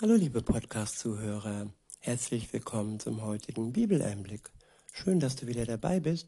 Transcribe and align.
Hallo 0.00 0.14
liebe 0.14 0.42
Podcast-Zuhörer, 0.42 1.68
herzlich 2.00 2.52
willkommen 2.52 2.98
zum 2.98 3.22
heutigen 3.22 3.72
Bibeleinblick. 3.72 4.50
Schön, 4.92 5.20
dass 5.20 5.36
du 5.36 5.46
wieder 5.46 5.66
dabei 5.66 6.00
bist. 6.00 6.26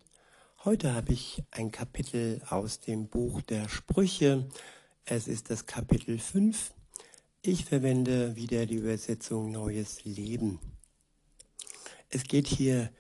Heute 0.65 0.95
habe 0.95 1.13
ich 1.13 1.43
ein 1.51 1.73
Kapitel 1.73 2.41
aus 2.49 2.79
dem 2.79 3.09
Buch 3.09 3.43
der 3.43 3.69
Sprüche. 3.69 4.47
Es 5.05 5.27
ist 5.27 5.51
das 5.51 5.67
Kapitel 5.67 6.21
5. 6.21 6.73
Ich 7.43 7.65
verwende 7.65 8.37
wieder 8.37 8.67
die 8.67 8.77
Übersetzung 8.77 9.51
Neues 9.51 10.05
Leben. 10.05 10.61
Es 12.09 12.23
geht 12.23 12.47
hier 12.47 12.93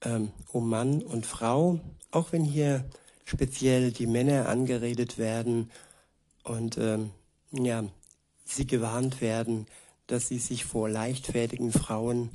ähm, 0.00 0.32
um 0.48 0.68
Mann 0.68 1.00
und 1.04 1.26
Frau, 1.26 1.78
auch 2.10 2.32
wenn 2.32 2.44
hier 2.44 2.90
speziell 3.24 3.92
die 3.92 4.08
Männer 4.08 4.48
angeredet 4.48 5.16
werden 5.16 5.70
und 6.42 6.76
ähm, 6.76 7.12
ja, 7.52 7.84
sie 8.44 8.66
gewarnt 8.66 9.20
werden, 9.20 9.68
dass 10.12 10.28
sie 10.28 10.38
sich 10.38 10.66
vor 10.66 10.90
leichtfertigen 10.90 11.72
Frauen 11.72 12.30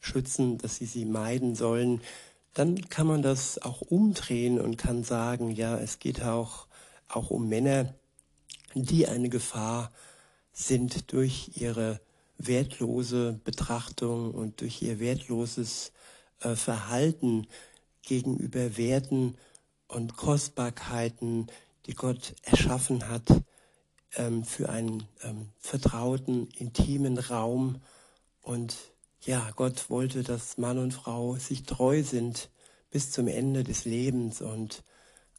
schützen, 0.00 0.56
dass 0.58 0.76
sie 0.76 0.86
sie 0.86 1.04
meiden 1.04 1.54
sollen, 1.54 2.00
dann 2.54 2.88
kann 2.88 3.06
man 3.06 3.20
das 3.20 3.60
auch 3.60 3.82
umdrehen 3.82 4.58
und 4.58 4.78
kann 4.78 5.04
sagen, 5.04 5.50
ja, 5.50 5.76
es 5.76 5.98
geht 5.98 6.22
auch, 6.22 6.66
auch 7.08 7.30
um 7.30 7.50
Männer, 7.50 7.92
die 8.74 9.06
eine 9.06 9.28
Gefahr 9.28 9.92
sind 10.52 11.12
durch 11.12 11.50
ihre 11.56 12.00
wertlose 12.38 13.38
Betrachtung 13.44 14.32
und 14.32 14.62
durch 14.62 14.80
ihr 14.80 14.98
wertloses 14.98 15.92
äh, 16.40 16.54
Verhalten 16.54 17.46
gegenüber 18.02 18.78
Werten 18.78 19.36
und 19.86 20.16
Kostbarkeiten, 20.16 21.48
die 21.84 21.94
Gott 21.94 22.34
erschaffen 22.42 23.08
hat, 23.08 23.24
ähm, 24.16 24.44
für 24.44 24.68
einen 24.68 25.04
ähm, 25.22 25.50
vertrauten, 25.58 26.48
intimen 26.58 27.18
Raum. 27.18 27.80
Und 28.42 28.76
ja, 29.24 29.50
Gott 29.56 29.90
wollte, 29.90 30.22
dass 30.22 30.58
Mann 30.58 30.78
und 30.78 30.92
Frau 30.92 31.36
sich 31.36 31.64
treu 31.64 32.02
sind 32.02 32.50
bis 32.90 33.10
zum 33.10 33.28
Ende 33.28 33.64
des 33.64 33.84
Lebens 33.84 34.40
und 34.40 34.84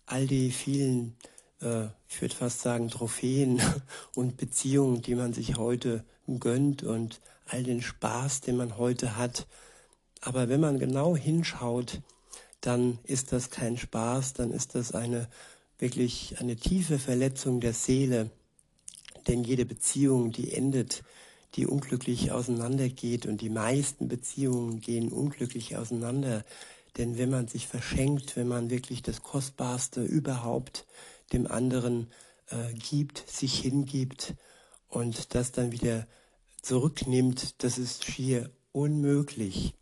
all 0.05 0.27
die 0.27 0.51
vielen, 0.51 1.15
äh, 1.61 1.85
ich 2.07 2.21
würde 2.21 2.35
fast 2.35 2.61
sagen, 2.61 2.89
Trophäen 2.89 3.61
und 4.15 4.37
Beziehungen, 4.37 5.01
die 5.01 5.15
man 5.15 5.33
sich 5.33 5.57
heute 5.57 6.03
gönnt 6.39 6.83
und 6.83 7.21
all 7.45 7.63
den 7.63 7.81
Spaß, 7.81 8.41
den 8.41 8.57
man 8.57 8.77
heute 8.77 9.17
hat. 9.17 9.47
Aber 10.21 10.49
wenn 10.49 10.59
man 10.59 10.79
genau 10.79 11.15
hinschaut, 11.15 12.01
dann 12.61 12.99
ist 13.03 13.31
das 13.31 13.49
kein 13.49 13.77
Spaß, 13.77 14.33
dann 14.33 14.51
ist 14.51 14.75
das 14.75 14.93
eine 14.93 15.29
wirklich 15.79 16.39
eine 16.39 16.55
tiefe 16.55 16.99
Verletzung 16.99 17.59
der 17.59 17.73
Seele. 17.73 18.31
Denn 19.27 19.43
jede 19.43 19.65
Beziehung, 19.65 20.31
die 20.31 20.53
endet, 20.53 21.03
die 21.55 21.65
unglücklich 21.65 22.31
auseinandergeht 22.31 23.25
und 23.25 23.41
die 23.41 23.49
meisten 23.49 24.07
Beziehungen 24.07 24.79
gehen 24.79 25.11
unglücklich 25.11 25.77
auseinander. 25.77 26.43
Denn 26.97 27.17
wenn 27.17 27.29
man 27.29 27.47
sich 27.47 27.67
verschenkt, 27.67 28.35
wenn 28.35 28.47
man 28.47 28.69
wirklich 28.69 29.01
das 29.01 29.21
Kostbarste 29.21 30.03
überhaupt 30.03 30.85
dem 31.33 31.47
anderen 31.47 32.07
äh, 32.49 32.73
gibt, 32.73 33.23
sich 33.29 33.59
hingibt 33.59 34.35
und 34.87 35.35
das 35.35 35.51
dann 35.51 35.71
wieder 35.71 36.07
zurücknimmt, 36.61 37.63
das 37.63 37.77
ist 37.77 38.05
schier 38.05 38.49
unmöglich. 38.71 39.73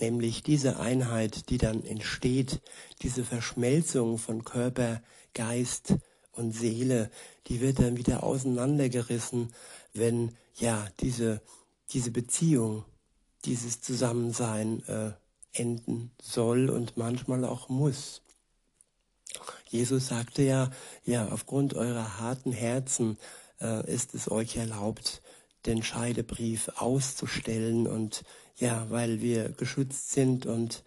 Nämlich 0.00 0.42
diese 0.42 0.78
Einheit, 0.78 1.48
die 1.48 1.58
dann 1.58 1.84
entsteht, 1.84 2.60
diese 3.02 3.24
Verschmelzung 3.24 4.18
von 4.18 4.44
Körper, 4.44 5.02
Geist, 5.32 5.94
und 6.36 6.52
Seele, 6.52 7.10
die 7.46 7.60
wird 7.60 7.78
dann 7.78 7.96
wieder 7.96 8.22
auseinandergerissen, 8.22 9.52
wenn 9.94 10.36
ja 10.56 10.86
diese, 11.00 11.40
diese 11.90 12.10
Beziehung, 12.10 12.84
dieses 13.44 13.80
Zusammensein 13.80 14.82
äh, 14.88 15.12
enden 15.52 16.10
soll 16.20 16.70
und 16.70 16.96
manchmal 16.96 17.44
auch 17.44 17.68
muss. 17.68 18.22
Jesus 19.68 20.08
sagte 20.08 20.42
ja, 20.42 20.70
ja, 21.04 21.28
aufgrund 21.28 21.74
eurer 21.74 22.20
harten 22.20 22.52
Herzen 22.52 23.18
äh, 23.60 23.92
ist 23.92 24.14
es 24.14 24.30
euch 24.30 24.56
erlaubt, 24.56 25.22
den 25.66 25.82
Scheidebrief 25.82 26.70
auszustellen 26.76 27.86
und 27.86 28.22
ja, 28.56 28.86
weil 28.90 29.20
wir 29.20 29.50
geschützt 29.50 30.12
sind 30.12 30.46
und 30.46 30.84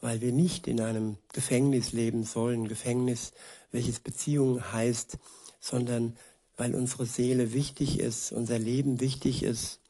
weil 0.00 0.20
wir 0.20 0.32
nicht 0.32 0.66
in 0.66 0.80
einem 0.80 1.18
Gefängnis 1.32 1.92
leben 1.92 2.24
sollen, 2.24 2.66
Gefängnis, 2.66 3.32
welches 3.72 4.00
Beziehung 4.00 4.72
heißt, 4.72 5.18
sondern 5.60 6.16
weil 6.56 6.74
unsere 6.74 7.06
Seele 7.06 7.52
wichtig 7.52 7.98
ist, 7.98 8.32
unser 8.32 8.58
Leben 8.58 9.00
wichtig 9.00 9.42
ist. 9.42 9.80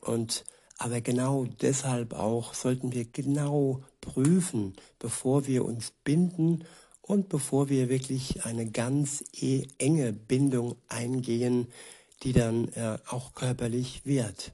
Und 0.00 0.44
aber 0.78 1.00
genau 1.00 1.44
deshalb 1.60 2.14
auch 2.14 2.54
sollten 2.54 2.92
wir 2.92 3.04
genau 3.04 3.82
prüfen, 4.00 4.76
bevor 5.00 5.46
wir 5.48 5.64
uns 5.64 5.92
binden 6.04 6.64
und 7.02 7.28
bevor 7.28 7.68
wir 7.68 7.88
wirklich 7.88 8.44
eine 8.44 8.70
ganz 8.70 9.24
e 9.32 9.66
enge 9.78 10.12
Bindung 10.12 10.76
eingehen, 10.88 11.66
die 12.22 12.32
dann 12.32 12.68
äh, 12.74 12.98
auch 13.08 13.34
körperlich 13.34 14.02
wird. 14.04 14.52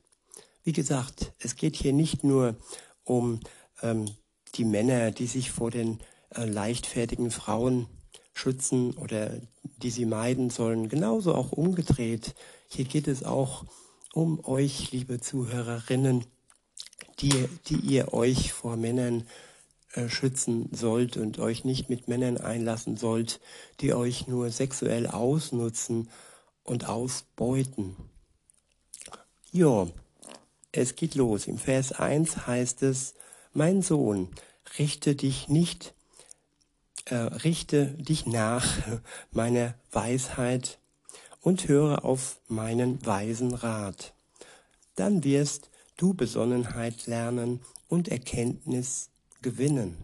Wie 0.62 0.72
gesagt, 0.72 1.32
es 1.38 1.56
geht 1.56 1.76
hier 1.76 1.92
nicht 1.92 2.24
nur 2.24 2.56
um 3.04 3.40
ähm, 3.82 4.06
die 4.54 4.64
Männer, 4.64 5.10
die 5.10 5.26
sich 5.26 5.50
vor 5.50 5.70
den 5.70 6.00
äh, 6.30 6.46
leichtfertigen 6.46 7.30
Frauen 7.30 7.86
schützen 8.34 8.92
oder 8.94 9.30
die 9.78 9.90
sie 9.90 10.06
meiden 10.06 10.50
sollen. 10.50 10.88
Genauso 10.88 11.34
auch 11.34 11.52
umgedreht. 11.52 12.34
Hier 12.68 12.84
geht 12.84 13.08
es 13.08 13.22
auch 13.22 13.64
um 14.12 14.44
euch, 14.44 14.92
liebe 14.92 15.20
Zuhörerinnen, 15.20 16.24
die, 17.20 17.48
die 17.68 17.76
ihr 17.76 18.12
euch 18.12 18.52
vor 18.52 18.76
Männern 18.76 19.26
äh, 19.92 20.08
schützen 20.08 20.68
sollt 20.72 21.16
und 21.16 21.38
euch 21.38 21.64
nicht 21.64 21.88
mit 21.88 22.08
Männern 22.08 22.38
einlassen 22.38 22.96
sollt, 22.96 23.40
die 23.80 23.94
euch 23.94 24.26
nur 24.26 24.50
sexuell 24.50 25.06
ausnutzen 25.06 26.10
und 26.64 26.88
ausbeuten. 26.88 27.96
Ja, 29.52 29.86
es 30.72 30.96
geht 30.96 31.14
los. 31.14 31.46
Im 31.46 31.58
Vers 31.58 31.92
1 31.92 32.48
heißt 32.48 32.82
es, 32.82 33.14
mein 33.52 33.82
Sohn, 33.82 34.28
richte 34.78 35.14
dich 35.14 35.48
nicht, 35.48 35.94
richte 37.10 37.86
dich 37.86 38.26
nach 38.26 38.66
meiner 39.30 39.74
Weisheit 39.92 40.78
und 41.40 41.68
höre 41.68 42.04
auf 42.04 42.38
meinen 42.48 43.04
weisen 43.04 43.54
Rat. 43.54 44.14
Dann 44.94 45.24
wirst 45.24 45.70
du 45.96 46.14
Besonnenheit 46.14 47.06
lernen 47.06 47.60
und 47.88 48.08
Erkenntnis 48.08 49.10
gewinnen. 49.42 49.96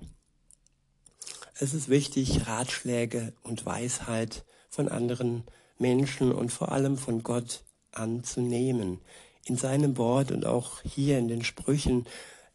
Es 1.58 1.74
ist 1.74 1.88
wichtig, 1.88 2.46
Ratschläge 2.46 3.32
und 3.42 3.66
Weisheit 3.66 4.44
von 4.68 4.88
anderen 4.88 5.44
Menschen 5.78 6.32
und 6.32 6.50
vor 6.50 6.72
allem 6.72 6.96
von 6.96 7.22
Gott 7.22 7.64
anzunehmen. 7.92 9.00
In 9.44 9.56
seinem 9.56 9.96
Wort 9.96 10.30
und 10.30 10.46
auch 10.46 10.82
hier 10.82 11.18
in 11.18 11.28
den 11.28 11.42
Sprüchen, 11.42 12.06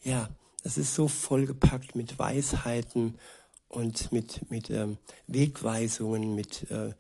ja, 0.04 0.30
das 0.64 0.78
ist 0.78 0.96
so 0.96 1.08
vollgepackt 1.08 1.96
mit 1.96 2.18
Weisheiten 2.18 3.20
und 3.76 4.12
mit, 4.12 4.50
mit 4.50 4.70
ähm, 4.70 4.98
Wegweisungen, 5.28 6.34
mit 6.34 6.70
äh, 6.72 6.94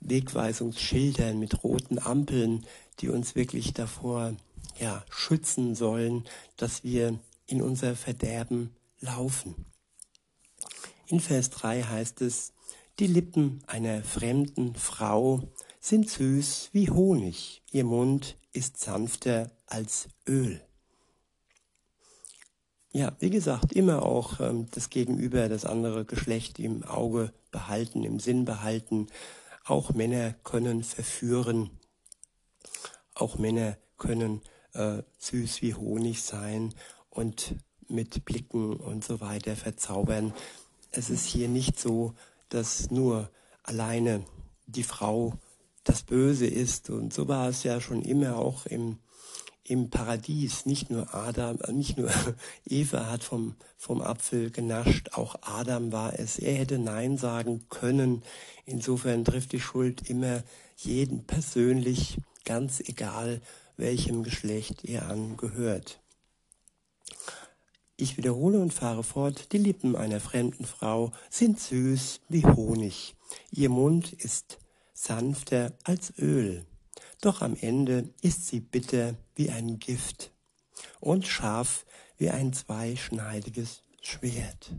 Wegweisungsschildern, 0.00 1.38
mit 1.38 1.64
roten 1.64 1.98
Ampeln, 1.98 2.64
die 3.00 3.08
uns 3.08 3.34
wirklich 3.34 3.74
davor 3.74 4.36
ja, 4.78 5.04
schützen 5.10 5.74
sollen, 5.74 6.24
dass 6.56 6.84
wir 6.84 7.18
in 7.46 7.60
unser 7.60 7.96
Verderben 7.96 8.74
laufen. 9.00 9.66
In 11.08 11.20
Vers 11.20 11.50
3 11.50 11.82
heißt 11.82 12.20
es, 12.22 12.52
die 12.98 13.06
Lippen 13.06 13.62
einer 13.66 14.02
fremden 14.02 14.74
Frau 14.74 15.42
sind 15.80 16.08
süß 16.08 16.70
wie 16.72 16.90
Honig, 16.90 17.62
ihr 17.70 17.84
Mund 17.84 18.36
ist 18.52 18.80
sanfter 18.80 19.50
als 19.66 20.08
Öl. 20.26 20.60
Ja, 22.96 23.12
wie 23.18 23.28
gesagt, 23.28 23.74
immer 23.74 24.04
auch 24.04 24.40
ähm, 24.40 24.68
das 24.70 24.88
Gegenüber, 24.88 25.50
das 25.50 25.66
andere 25.66 26.06
Geschlecht 26.06 26.58
im 26.58 26.82
Auge 26.82 27.30
behalten, 27.50 28.04
im 28.04 28.18
Sinn 28.20 28.46
behalten. 28.46 29.08
Auch 29.66 29.92
Männer 29.92 30.32
können 30.44 30.82
verführen. 30.82 31.68
Auch 33.12 33.36
Männer 33.36 33.76
können 33.98 34.40
äh, 34.72 35.02
süß 35.18 35.60
wie 35.60 35.74
Honig 35.74 36.22
sein 36.22 36.72
und 37.10 37.56
mit 37.86 38.24
Blicken 38.24 38.76
und 38.76 39.04
so 39.04 39.20
weiter 39.20 39.56
verzaubern. 39.56 40.32
Es 40.90 41.10
ist 41.10 41.26
hier 41.26 41.48
nicht 41.48 41.78
so, 41.78 42.14
dass 42.48 42.90
nur 42.90 43.28
alleine 43.62 44.24
die 44.64 44.84
Frau 44.84 45.34
das 45.84 46.02
Böse 46.02 46.46
ist. 46.46 46.88
Und 46.88 47.12
so 47.12 47.28
war 47.28 47.50
es 47.50 47.62
ja 47.62 47.78
schon 47.78 48.00
immer 48.00 48.38
auch 48.38 48.64
im 48.64 49.00
im 49.68 49.90
Paradies. 49.90 50.66
Nicht 50.66 50.90
nur 50.90 51.14
Adam, 51.14 51.58
äh, 51.60 51.72
nicht 51.72 51.98
nur 51.98 52.10
Eva 52.64 53.10
hat 53.10 53.24
vom, 53.24 53.54
vom 53.76 54.00
Apfel 54.00 54.50
genascht, 54.50 55.10
auch 55.12 55.36
Adam 55.42 55.92
war 55.92 56.18
es. 56.18 56.38
Er 56.38 56.54
hätte 56.54 56.78
Nein 56.78 57.18
sagen 57.18 57.66
können. 57.68 58.22
Insofern 58.64 59.24
trifft 59.24 59.52
die 59.52 59.60
Schuld 59.60 60.08
immer 60.08 60.42
jeden 60.76 61.24
persönlich, 61.24 62.18
ganz 62.44 62.80
egal, 62.80 63.40
welchem 63.76 64.22
Geschlecht 64.22 64.84
ihr 64.84 65.06
angehört. 65.06 66.00
Ich 67.98 68.18
wiederhole 68.18 68.60
und 68.60 68.74
fahre 68.74 69.02
fort, 69.02 69.52
die 69.52 69.58
Lippen 69.58 69.96
einer 69.96 70.20
fremden 70.20 70.66
Frau 70.66 71.12
sind 71.30 71.58
süß 71.58 72.20
wie 72.28 72.44
Honig, 72.44 73.14
ihr 73.50 73.70
Mund 73.70 74.12
ist 74.12 74.58
sanfter 74.92 75.72
als 75.82 76.12
Öl, 76.18 76.66
doch 77.20 77.42
am 77.42 77.56
Ende 77.60 78.08
ist 78.22 78.46
sie 78.46 78.60
bitter 78.60 79.14
wie 79.34 79.50
ein 79.50 79.78
Gift 79.78 80.30
und 81.00 81.26
scharf 81.26 81.86
wie 82.18 82.30
ein 82.30 82.52
zweischneidiges 82.52 83.82
Schwert. 84.00 84.72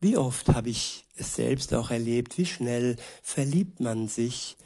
Wie 0.00 0.16
oft 0.16 0.48
habe 0.48 0.70
ich 0.70 1.04
es 1.16 1.36
selbst 1.36 1.72
auch 1.74 1.90
erlebt, 1.90 2.36
wie 2.36 2.46
schnell 2.46 2.96
verliebt 3.22 3.80
man 3.80 4.08
sich 4.08 4.56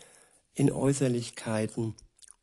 in 0.55 0.73
Äußerlichkeiten 0.73 1.95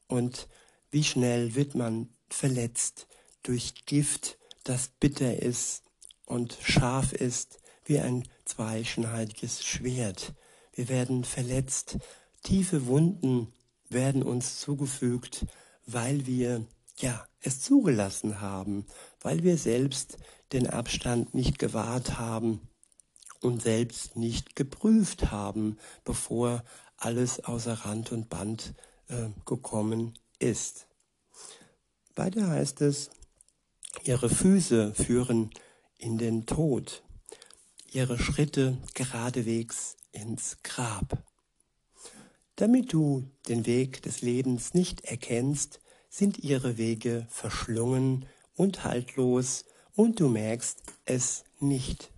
und 0.08 0.48
wie 0.92 1.04
schnell 1.04 1.56
wird 1.56 1.74
man 1.74 2.10
verletzt 2.30 3.08
durch 3.42 3.86
Gift, 3.86 4.38
das 4.64 4.90
bitter 5.00 5.42
ist 5.42 5.84
und 6.26 6.56
scharf 6.62 7.14
ist 7.14 7.60
wie 7.86 8.00
ein 8.00 8.28
zweischneidiges 8.46 9.66
Schwert. 9.66 10.34
Wir 10.74 10.88
werden 10.90 11.24
verletzt, 11.24 11.98
tiefe 12.44 12.86
Wunden 12.86 13.52
werden 13.90 14.24
uns 14.24 14.60
zugefügt, 14.60 15.46
weil 15.86 16.26
wir 16.26 16.66
ja 16.98 17.28
es 17.42 17.60
zugelassen 17.62 18.42
haben, 18.42 18.86
weil 19.22 19.44
wir 19.44 19.58
selbst 19.58 20.18
den 20.52 20.70
Abstand 20.70 21.34
nicht 21.34 21.60
gewahrt 21.60 22.18
haben 22.18 22.62
und 23.42 23.62
selbst 23.62 24.16
nicht 24.16 24.56
geprüft 24.56 25.32
haben, 25.32 25.78
bevor 26.04 26.64
alles 26.98 27.44
außer 27.44 27.74
Rand 27.74 28.12
und 28.12 28.30
Band 28.30 28.74
äh, 29.08 29.30
gekommen 29.46 30.18
ist. 30.40 30.88
Weiter 32.16 32.48
heißt 32.48 32.82
es, 32.82 33.10
ihre 34.04 34.30
Füße 34.30 34.94
führen 34.94 35.50
in 35.98 36.18
den 36.18 36.46
Tod, 36.46 37.04
ihre 37.92 38.18
Schritte 38.20 38.78
geradewegs 38.94 39.98
ins 40.12 40.58
Grab. 40.64 41.24
Damit 42.64 42.94
du 42.94 43.30
den 43.50 43.66
Weg 43.66 44.04
des 44.04 44.22
Lebens 44.22 44.74
nicht 44.74 45.04
erkennst, 45.04 45.82
sind 46.08 46.40
ihre 46.40 46.78
Wege 46.78 47.28
verschlungen 47.30 48.26
und 48.56 48.86
haltlos 48.86 49.66
und 49.96 50.22
du 50.22 50.30
merkst 50.30 50.82
es 51.04 51.44
nicht. 51.60 52.14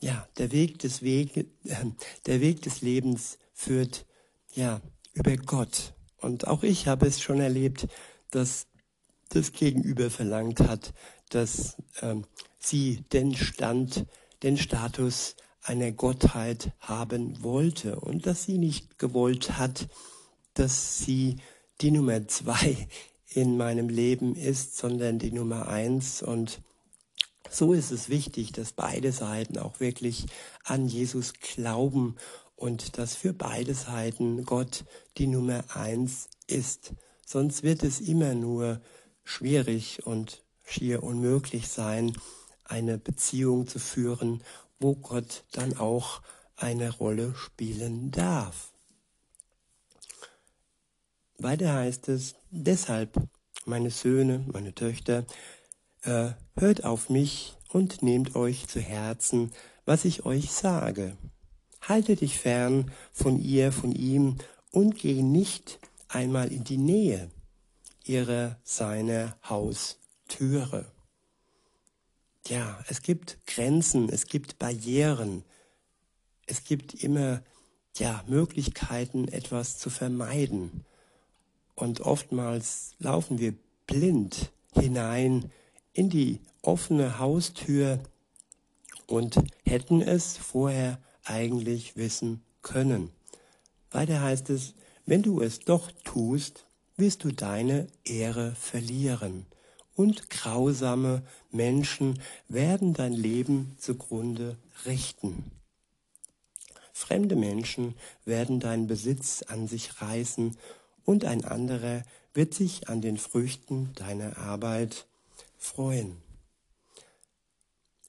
Ja, 0.00 0.26
der 0.38 0.52
Weg 0.52 0.78
des 0.78 1.02
Wege, 1.02 1.40
äh, 1.64 1.84
der 2.24 2.40
Weg 2.40 2.62
des 2.62 2.80
Lebens 2.80 3.36
führt 3.52 4.06
ja 4.54 4.80
über 5.12 5.36
Gott. 5.36 5.92
Und 6.16 6.46
auch 6.46 6.62
ich 6.62 6.86
habe 6.86 7.06
es 7.06 7.20
schon 7.20 7.40
erlebt, 7.40 7.88
dass 8.30 8.68
das 9.28 9.52
Gegenüber 9.52 10.08
verlangt 10.08 10.60
hat, 10.60 10.94
dass 11.28 11.76
ähm, 12.00 12.24
sie 12.58 13.04
den 13.12 13.34
Stand, 13.34 14.06
den 14.42 14.56
Status 14.56 15.36
einer 15.62 15.92
Gottheit 15.92 16.72
haben 16.80 17.42
wollte 17.42 18.00
und 18.00 18.26
dass 18.26 18.44
sie 18.44 18.58
nicht 18.58 18.98
gewollt 18.98 19.58
hat, 19.58 19.88
dass 20.54 20.98
sie 20.98 21.36
die 21.80 21.90
Nummer 21.90 22.26
zwei 22.28 22.88
in 23.28 23.56
meinem 23.56 23.88
Leben 23.88 24.34
ist, 24.34 24.76
sondern 24.76 25.18
die 25.18 25.32
Nummer 25.32 25.68
eins. 25.68 26.22
Und 26.22 26.60
so 27.48 27.72
ist 27.72 27.90
es 27.90 28.08
wichtig, 28.08 28.52
dass 28.52 28.72
beide 28.72 29.12
Seiten 29.12 29.58
auch 29.58 29.80
wirklich 29.80 30.26
an 30.64 30.86
Jesus 30.86 31.34
glauben 31.34 32.16
und 32.56 32.98
dass 32.98 33.14
für 33.14 33.32
beide 33.32 33.74
Seiten 33.74 34.44
Gott 34.44 34.84
die 35.18 35.26
Nummer 35.26 35.64
eins 35.74 36.28
ist. 36.46 36.92
Sonst 37.26 37.62
wird 37.62 37.82
es 37.82 38.00
immer 38.00 38.34
nur 38.34 38.80
schwierig 39.24 40.06
und 40.06 40.42
schier 40.64 41.02
unmöglich 41.02 41.68
sein, 41.68 42.12
eine 42.72 42.96
Beziehung 42.96 43.66
zu 43.68 43.78
führen, 43.78 44.42
wo 44.80 44.94
Gott 44.94 45.44
dann 45.52 45.76
auch 45.76 46.22
eine 46.56 46.90
Rolle 46.90 47.34
spielen 47.34 48.10
darf. 48.10 48.72
Weiter 51.38 51.74
heißt 51.74 52.08
es, 52.08 52.34
deshalb, 52.50 53.20
meine 53.66 53.90
Söhne, 53.90 54.44
meine 54.52 54.74
Töchter, 54.74 55.26
äh, 56.02 56.30
hört 56.56 56.84
auf 56.84 57.10
mich 57.10 57.56
und 57.68 58.02
nehmt 58.02 58.36
euch 58.36 58.68
zu 58.68 58.80
Herzen, 58.80 59.52
was 59.84 60.04
ich 60.04 60.24
euch 60.24 60.50
sage. 60.50 61.16
Halte 61.82 62.16
dich 62.16 62.38
fern 62.38 62.90
von 63.12 63.38
ihr, 63.38 63.70
von 63.70 63.92
ihm 63.92 64.38
und 64.70 64.96
geh 64.96 65.22
nicht 65.22 65.78
einmal 66.08 66.50
in 66.50 66.64
die 66.64 66.78
Nähe 66.78 67.30
ihrer, 68.04 68.56
seiner 68.64 69.36
Haustüre. 69.48 70.86
Ja, 72.48 72.84
es 72.88 73.02
gibt 73.02 73.38
Grenzen, 73.46 74.08
es 74.08 74.26
gibt 74.26 74.58
Barrieren, 74.58 75.44
es 76.46 76.64
gibt 76.64 76.92
immer 76.92 77.42
ja, 77.96 78.24
Möglichkeiten, 78.26 79.28
etwas 79.28 79.78
zu 79.78 79.90
vermeiden. 79.90 80.84
Und 81.76 82.00
oftmals 82.00 82.94
laufen 82.98 83.38
wir 83.38 83.54
blind 83.86 84.50
hinein 84.72 85.52
in 85.92 86.10
die 86.10 86.40
offene 86.62 87.20
Haustür 87.20 88.00
und 89.06 89.36
hätten 89.64 90.00
es 90.00 90.36
vorher 90.36 90.98
eigentlich 91.24 91.96
wissen 91.96 92.42
können. 92.62 93.10
Weiter 93.92 94.20
heißt 94.20 94.50
es, 94.50 94.74
wenn 95.06 95.22
du 95.22 95.40
es 95.40 95.60
doch 95.60 95.92
tust, 96.02 96.66
wirst 96.96 97.22
du 97.22 97.30
deine 97.30 97.86
Ehre 98.04 98.54
verlieren 98.56 99.46
und 99.94 100.30
grausame 100.30 101.22
Menschen 101.50 102.20
werden 102.48 102.94
dein 102.94 103.12
Leben 103.12 103.76
zugrunde 103.78 104.56
richten. 104.86 105.50
Fremde 106.92 107.36
Menschen 107.36 107.94
werden 108.24 108.60
deinen 108.60 108.86
Besitz 108.86 109.42
an 109.42 109.66
sich 109.66 110.00
reißen 110.00 110.56
und 111.04 111.24
ein 111.24 111.44
anderer 111.44 112.04
wird 112.34 112.54
sich 112.54 112.88
an 112.88 113.00
den 113.00 113.18
Früchten 113.18 113.92
deiner 113.94 114.38
Arbeit 114.38 115.06
freuen. 115.58 116.16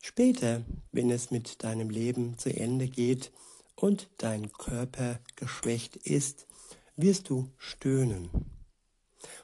Später, 0.02 0.64
wenn 0.92 1.10
es 1.10 1.32
mit 1.32 1.64
deinem 1.64 1.90
Leben 1.90 2.38
zu 2.38 2.56
Ende 2.56 2.88
geht 2.88 3.32
und 3.76 4.10
dein 4.18 4.52
Körper 4.52 5.20
geschwächt 5.36 5.96
ist, 5.96 6.46
wirst 6.96 7.30
du 7.30 7.50
stöhnen 7.58 8.30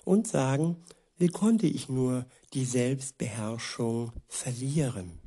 und 0.06 0.28
sagen, 0.28 0.78
wie 1.20 1.28
konnte 1.28 1.68
ich 1.68 1.90
nur 1.90 2.26
die 2.54 2.66
Selbstbeherrschung 2.66 4.14
verlieren? 4.28 5.20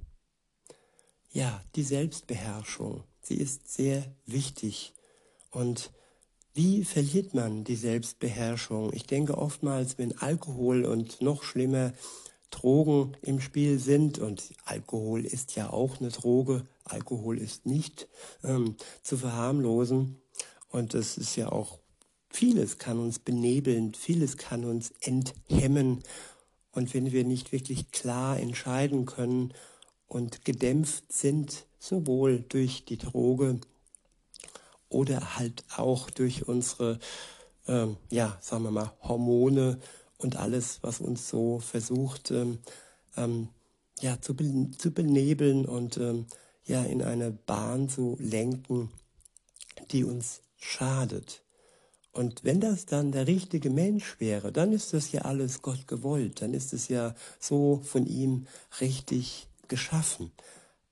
Ja, 1.31 1.63
die 1.77 1.83
Selbstbeherrschung, 1.83 3.05
sie 3.21 3.37
ist 3.37 3.73
sehr 3.73 4.05
wichtig 4.27 4.95
und 5.51 5.93
wie 6.55 6.85
verliert 6.85 7.35
man 7.35 7.65
die 7.65 7.77
Selbstbeherrschung? 7.77 8.93
Ich 8.93 9.07
denke 9.07 9.39
oftmals, 9.39 9.97
wenn 9.97 10.19
Alkohol 10.19 10.85
und 10.85 11.23
noch 11.23 11.43
schlimmer 11.43 11.93
Drogen 12.51 13.17
im 13.23 13.41
Spiel 13.41 13.79
sind, 13.79 14.19
und 14.19 14.51
Alkohol 14.65 15.25
ist 15.25 15.57
ja 15.57 15.71
auch 15.71 16.01
eine 16.01 16.11
Droge, 16.11 16.67
Alkohol 16.85 17.39
ist 17.39 17.65
nicht 17.65 18.09
ähm, 18.45 18.77
zu 19.03 19.17
verharmlosen, 19.17 20.21
und 20.69 20.95
das 20.95 21.17
ist 21.17 21.37
ja 21.37 21.51
auch 21.53 21.82
vieles 22.33 22.79
kann 22.79 22.99
uns 22.99 23.19
benebeln, 23.19 23.95
vieles 23.95 24.37
kann 24.37 24.65
uns 24.65 24.93
enthemmen. 25.01 26.03
Und 26.73 26.95
wenn 26.95 27.13
wir 27.13 27.25
nicht 27.25 27.53
wirklich 27.53 27.91
klar 27.93 28.39
entscheiden 28.39 29.07
können 29.07 29.53
und 30.09 30.45
gedämpft 30.45 31.13
sind, 31.13 31.67
sowohl 31.79 32.45
durch 32.49 32.85
die 32.85 32.99
Droge 32.99 33.61
oder 34.89 35.39
halt 35.39 35.65
auch 35.77 36.11
durch 36.11 36.49
unsere, 36.49 36.99
ähm, 37.67 37.97
ja, 38.11 38.39
sagen 38.41 38.65
wir 38.65 38.71
mal, 38.71 38.93
Hormone 39.03 39.79
und 40.19 40.37
alles, 40.37 40.79
was 40.83 41.01
uns 41.01 41.29
so 41.29 41.59
versucht, 41.59 42.31
ähm, 42.31 42.59
ähm, 43.17 43.49
ja, 44.01 44.21
zu, 44.21 44.35
be 44.35 44.71
zu 44.79 44.91
benebeln 44.91 45.67
und 45.67 45.97
ähm, 45.99 46.27
ja, 46.65 46.83
in 46.85 47.03
eine 47.03 47.31
Bahn 47.31 47.89
zu 47.89 48.17
lenken, 48.21 48.91
die 49.91 50.05
uns 50.05 50.43
schadet. 50.57 51.42
Und 52.13 52.45
wenn 52.45 52.61
das 52.61 52.85
dann 52.87 53.11
der 53.11 53.27
richtige 53.27 53.71
Mensch 53.71 54.21
wäre, 54.21 54.53
dann 54.53 54.73
ist 54.73 54.93
das 54.93 55.13
ja 55.13 55.23
alles 55.23 55.63
Gott 55.63 55.89
gewollt, 55.89 56.43
dann 56.43 56.53
ist 56.53 56.73
es 56.73 56.89
ja 56.89 57.15
so 57.41 57.81
von 57.85 58.07
ihm 58.07 58.47
richtig 58.81 59.49
geschaffen. 59.69 60.31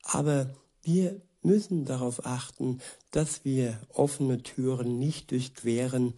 Aber 0.03 0.49
wir 0.83 1.21
müssen 1.43 1.85
darauf 1.85 2.25
achten, 2.25 2.81
dass 3.11 3.45
wir 3.45 3.79
offene 3.93 4.43
Türen 4.43 4.99
nicht 4.99 5.31
durchqueren, 5.31 6.15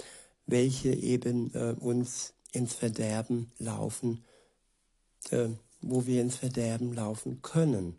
welche 0.46 0.92
eben 0.94 1.52
äh, 1.54 1.74
uns 1.78 2.34
ins 2.52 2.74
Verderben 2.74 3.50
laufen, 3.58 4.24
äh, 5.30 5.48
wo 5.80 6.06
wir 6.06 6.20
ins 6.22 6.36
Verderben 6.36 6.92
laufen 6.92 7.42
können. 7.42 7.96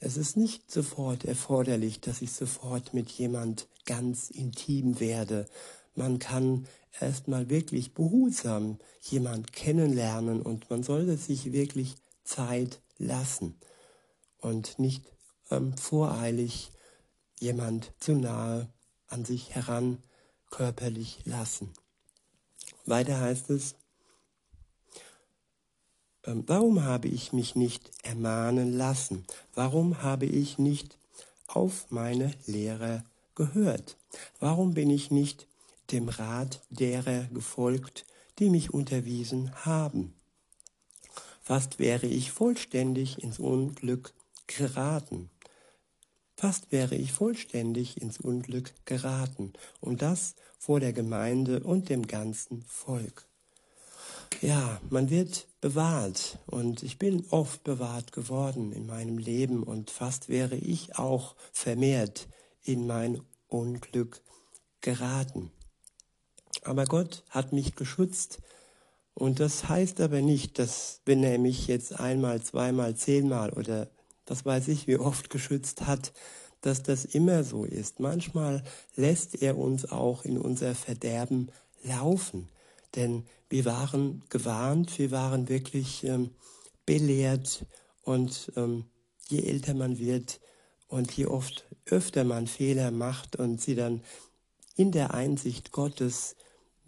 Es 0.00 0.16
ist 0.16 0.36
nicht 0.36 0.70
sofort 0.70 1.24
erforderlich, 1.24 2.00
dass 2.00 2.22
ich 2.22 2.32
sofort 2.32 2.94
mit 2.94 3.10
jemand 3.10 3.66
ganz 3.84 4.30
intim 4.30 5.00
werde. 5.00 5.46
Man 5.94 6.18
kann 6.18 6.66
erstmal 7.00 7.48
wirklich 7.50 7.94
behutsam 7.94 8.78
jemand 9.02 9.52
kennenlernen 9.52 10.42
und 10.42 10.70
man 10.70 10.82
sollte 10.82 11.16
sich 11.16 11.52
wirklich 11.52 11.96
Zeit 12.24 12.80
lassen 12.98 13.54
und 14.38 14.78
nicht 14.78 15.04
ähm, 15.50 15.76
voreilig 15.76 16.70
jemand 17.40 17.92
zu 17.98 18.12
nahe 18.12 18.68
an 19.08 19.24
sich 19.24 19.54
heran 19.54 19.98
körperlich 20.50 21.20
lassen. 21.24 21.72
Weiter 22.86 23.20
heißt 23.20 23.50
es, 23.50 23.74
ähm, 26.24 26.44
warum 26.46 26.84
habe 26.84 27.08
ich 27.08 27.32
mich 27.32 27.54
nicht 27.54 27.90
ermahnen 28.02 28.72
lassen? 28.72 29.24
Warum 29.54 30.02
habe 30.02 30.26
ich 30.26 30.58
nicht 30.58 30.98
auf 31.46 31.90
meine 31.90 32.32
Lehre 32.46 33.04
gehört? 33.34 33.96
Warum 34.40 34.74
bin 34.74 34.90
ich 34.90 35.10
nicht 35.10 35.47
dem 35.90 36.08
Rat 36.08 36.62
derer 36.70 37.24
gefolgt, 37.32 38.06
die 38.38 38.50
mich 38.50 38.72
unterwiesen 38.72 39.54
haben? 39.64 40.14
Fast 41.42 41.78
wäre 41.78 42.06
ich 42.06 42.30
vollständig 42.30 43.22
ins 43.22 43.38
Unglück 43.38 44.12
geraten. 44.46 45.30
Fast 46.36 46.70
wäre 46.70 46.94
ich 46.94 47.12
vollständig 47.12 48.00
ins 48.00 48.20
Unglück 48.20 48.72
geraten, 48.84 49.54
und 49.80 50.02
das 50.02 50.34
vor 50.58 50.78
der 50.78 50.92
Gemeinde 50.92 51.60
und 51.60 51.88
dem 51.88 52.06
ganzen 52.06 52.62
Volk. 52.62 53.28
Ja, 54.40 54.80
man 54.88 55.10
wird 55.10 55.48
bewahrt 55.60 56.38
und 56.46 56.84
ich 56.84 56.98
bin 56.98 57.26
oft 57.30 57.64
bewahrt 57.64 58.12
geworden 58.12 58.72
in 58.72 58.86
meinem 58.86 59.18
Leben 59.18 59.64
und 59.64 59.90
fast 59.90 60.28
wäre 60.28 60.54
ich 60.54 60.96
auch 60.96 61.34
vermehrt 61.52 62.28
in 62.62 62.86
mein 62.86 63.20
Unglück 63.48 64.20
geraten. 64.80 65.50
Aber 66.68 66.84
Gott 66.84 67.24
hat 67.30 67.52
mich 67.52 67.76
geschützt 67.76 68.40
und 69.14 69.40
das 69.40 69.68
heißt 69.68 70.00
aber 70.00 70.20
nicht, 70.20 70.58
dass 70.58 71.00
wenn 71.06 71.24
er 71.24 71.38
mich 71.38 71.66
jetzt 71.66 71.98
einmal, 71.98 72.42
zweimal, 72.42 72.94
zehnmal 72.94 73.50
oder 73.50 73.88
das 74.26 74.44
weiß 74.44 74.68
ich, 74.68 74.86
wie 74.86 74.98
oft 74.98 75.30
geschützt 75.30 75.86
hat, 75.86 76.12
dass 76.60 76.82
das 76.82 77.06
immer 77.06 77.42
so 77.42 77.64
ist. 77.64 78.00
Manchmal 78.00 78.62
lässt 78.96 79.40
er 79.40 79.56
uns 79.56 79.90
auch 79.90 80.24
in 80.24 80.36
unser 80.36 80.74
Verderben 80.74 81.48
laufen. 81.82 82.48
Denn 82.94 83.24
wir 83.48 83.64
waren 83.64 84.22
gewarnt, 84.28 84.98
wir 84.98 85.10
waren 85.10 85.48
wirklich 85.48 86.04
ähm, 86.04 86.30
belehrt 86.84 87.64
und 88.02 88.52
ähm, 88.56 88.84
je 89.28 89.42
älter 89.42 89.72
man 89.72 89.98
wird 89.98 90.38
und 90.86 91.10
je 91.12 91.26
oft 91.26 91.66
öfter 91.86 92.24
man 92.24 92.46
Fehler 92.46 92.90
macht 92.90 93.36
und 93.36 93.60
sie 93.60 93.74
dann 93.74 94.02
in 94.76 94.92
der 94.92 95.14
Einsicht 95.14 95.72
Gottes 95.72 96.36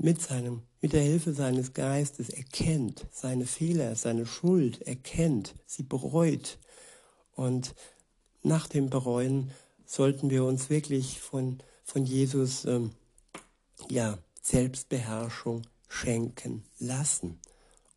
mit 0.02 0.20
seinem 0.20 0.62
mit 0.80 0.94
der 0.94 1.02
Hilfe 1.02 1.34
seines 1.34 1.74
Geistes 1.74 2.30
erkennt, 2.30 3.06
seine 3.12 3.44
Fehler, 3.46 3.94
seine 3.96 4.24
Schuld 4.24 4.80
erkennt, 4.82 5.54
sie 5.66 5.82
bereut. 5.82 6.58
Und 7.34 7.74
nach 8.42 8.66
dem 8.66 8.88
Bereuen 8.88 9.50
sollten 9.84 10.30
wir 10.30 10.44
uns 10.44 10.70
wirklich 10.70 11.20
von, 11.20 11.58
von 11.84 12.04
Jesus 12.06 12.64
ähm, 12.64 12.92
ja, 13.90 14.18
Selbstbeherrschung 14.40 15.66
schenken 15.88 16.64
lassen 16.78 17.38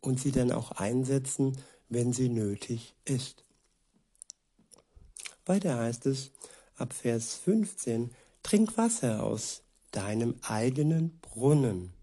und 0.02 0.20
sie 0.20 0.32
dann 0.32 0.52
auch 0.52 0.72
einsetzen, 0.72 1.56
wenn 1.88 2.12
sie 2.12 2.28
nötig 2.28 2.94
ist. 3.06 3.44
Weiter 5.46 5.78
heißt 5.78 6.04
es 6.04 6.32
ab 6.76 6.92
Vers 6.92 7.36
15, 7.36 8.10
trink 8.42 8.76
Wasser 8.76 9.22
aus 9.22 9.62
deinem 9.90 10.34
eigenen 10.42 11.18
Brunnen. 11.20 11.93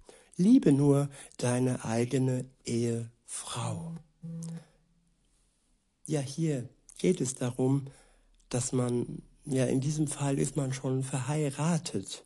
Liebe 0.42 0.72
nur 0.72 1.10
deine 1.38 1.86
eigene 1.86 2.46
Ehefrau. 2.66 3.96
Ja, 6.06 6.20
hier 6.20 6.68
geht 6.98 7.22
es 7.22 7.36
darum, 7.36 7.88
dass 8.50 8.74
man, 8.74 9.22
ja, 9.46 9.66
in 9.66 9.80
diesem 9.80 10.08
Fall 10.08 10.40
ist 10.40 10.58
man 10.58 10.74
schon 10.74 11.04
verheiratet. 11.04 12.26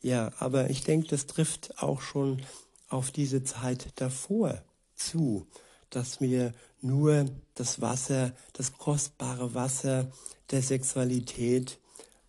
Ja, 0.00 0.32
aber 0.38 0.70
ich 0.70 0.82
denke, 0.82 1.08
das 1.08 1.26
trifft 1.26 1.82
auch 1.82 2.00
schon 2.00 2.42
auf 2.88 3.10
diese 3.10 3.44
Zeit 3.44 3.88
davor 3.96 4.62
zu, 4.94 5.46
dass 5.90 6.20
wir 6.20 6.52
nur 6.80 7.26
das 7.54 7.80
Wasser, 7.80 8.34
das 8.54 8.72
kostbare 8.72 9.54
Wasser 9.54 10.10
der 10.50 10.62
Sexualität 10.62 11.78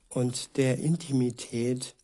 und 0.10 0.58
der 0.58 0.77
Intimität 0.77 1.96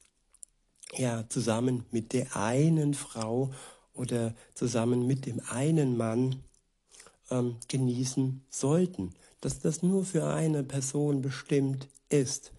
ja 0.96 1.26
zusammen 1.30 1.86
mit 1.92 2.14
der 2.14 2.36
einen 2.36 2.94
Frau 2.94 3.52
oder 3.94 4.34
zusammen 4.54 5.06
mit 5.06 5.26
dem 5.26 5.42
einen 5.50 5.98
Mann 5.98 6.44
ähm, 7.30 7.58
genießen 7.68 8.44
sollten, 8.50 9.14
dass 9.42 9.60
das 9.60 9.84
nur 9.84 10.06
für 10.06 10.26
eine 10.28 10.64
Person 10.64 11.22
bestimmt 11.22 11.88
ist. 12.10 12.54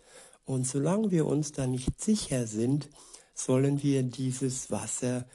Und 0.44 0.66
solange 0.66 1.10
wir 1.10 1.26
uns 1.26 1.52
da 1.52 1.66
nicht 1.66 2.00
sicher 2.00 2.46
sind, 2.46 2.88
sollen 3.34 3.82
wir 3.82 4.02
dieses 4.02 4.70
Wasser 4.70 5.26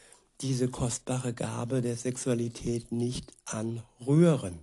diese 0.41 0.67
kostbare 0.67 1.33
Gabe 1.33 1.81
der 1.81 1.95
Sexualität 1.95 2.91
nicht 2.91 3.31
anrühren. 3.45 4.59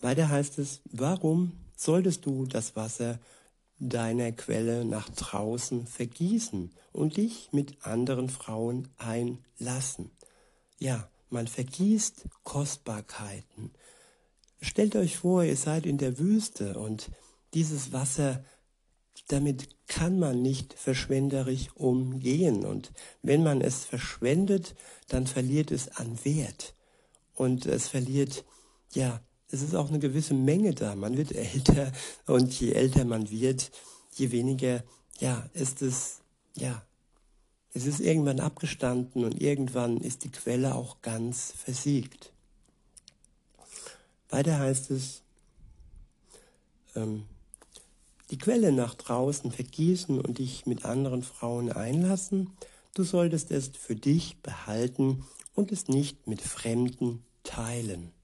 Weiter 0.00 0.28
heißt 0.28 0.58
es, 0.58 0.80
warum 0.90 1.52
solltest 1.76 2.24
du 2.26 2.46
das 2.46 2.76
Wasser 2.76 3.18
deiner 3.78 4.32
Quelle 4.32 4.84
nach 4.84 5.08
draußen 5.10 5.86
vergießen 5.86 6.72
und 6.92 7.16
dich 7.16 7.50
mit 7.52 7.84
anderen 7.84 8.28
Frauen 8.28 8.88
einlassen? 8.96 10.10
Ja, 10.78 11.08
man 11.30 11.46
vergießt 11.46 12.26
Kostbarkeiten. 12.44 13.72
Stellt 14.60 14.96
euch 14.96 15.18
vor, 15.18 15.44
ihr 15.44 15.56
seid 15.56 15.86
in 15.86 15.98
der 15.98 16.18
Wüste 16.18 16.78
und 16.78 17.10
dieses 17.54 17.92
Wasser 17.92 18.44
damit 19.28 19.68
kann 19.88 20.18
man 20.18 20.42
nicht 20.42 20.74
verschwenderisch 20.74 21.68
umgehen. 21.74 22.64
Und 22.64 22.92
wenn 23.22 23.42
man 23.42 23.60
es 23.60 23.84
verschwendet, 23.84 24.74
dann 25.08 25.26
verliert 25.26 25.70
es 25.70 25.88
an 25.96 26.24
Wert. 26.24 26.74
Und 27.34 27.66
es 27.66 27.88
verliert, 27.88 28.44
ja, 28.92 29.20
es 29.50 29.62
ist 29.62 29.74
auch 29.74 29.88
eine 29.88 29.98
gewisse 29.98 30.34
Menge 30.34 30.74
da. 30.74 30.94
Man 30.94 31.16
wird 31.16 31.32
älter 31.32 31.92
und 32.26 32.58
je 32.58 32.72
älter 32.72 33.04
man 33.04 33.30
wird, 33.30 33.70
je 34.12 34.30
weniger, 34.30 34.82
ja, 35.20 35.48
ist 35.54 35.82
es, 35.82 36.20
ja, 36.56 36.82
es 37.72 37.86
ist 37.86 38.00
irgendwann 38.00 38.40
abgestanden 38.40 39.24
und 39.24 39.40
irgendwann 39.40 39.98
ist 39.98 40.24
die 40.24 40.30
Quelle 40.30 40.74
auch 40.74 41.02
ganz 41.02 41.52
versiegt. 41.52 42.32
Weiter 44.30 44.58
heißt 44.58 44.90
es, 44.90 45.22
ähm, 46.94 47.24
die 48.30 48.38
Quelle 48.38 48.72
nach 48.72 48.94
draußen 48.94 49.52
vergießen 49.52 50.20
und 50.20 50.38
dich 50.38 50.66
mit 50.66 50.84
anderen 50.84 51.22
Frauen 51.22 51.70
einlassen, 51.70 52.50
du 52.94 53.04
solltest 53.04 53.52
es 53.52 53.68
für 53.68 53.94
dich 53.94 54.38
behalten 54.42 55.24
und 55.54 55.70
es 55.70 55.86
nicht 55.86 56.26
mit 56.26 56.40
Fremden 56.40 57.22
teilen. 57.44 58.15